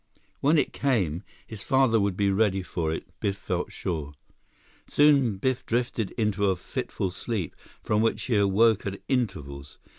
When 0.39 0.57
it 0.57 0.73
came, 0.73 1.21
his 1.45 1.61
father 1.61 1.99
would 1.99 2.17
be 2.17 2.31
ready 2.31 2.63
for 2.63 2.91
it, 2.91 3.05
Biff 3.19 3.37
felt 3.37 3.71
sure. 3.71 4.13
Soon 4.87 5.37
Biff 5.37 5.63
drifted 5.63 6.09
into 6.17 6.45
a 6.47 6.55
fitful 6.55 7.11
sleep 7.11 7.55
from 7.83 8.01
which 8.01 8.23
he 8.23 8.35
awoke 8.35 8.87
at 8.87 8.99
intervals. 9.07 9.77